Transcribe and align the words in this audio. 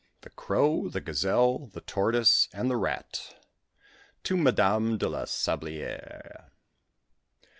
THE 0.21 0.31
CROW, 0.31 0.89
THE 0.89 0.99
GAZELLE, 0.99 1.67
THE 1.73 1.81
TORTOISE, 1.81 2.49
AND 2.53 2.71
THE 2.71 2.75
RAT. 2.77 3.35
TO 4.23 4.35
MADAME 4.35 4.97
DE 4.97 5.07
LA 5.07 5.25
SABLIÈRE. 5.25 6.49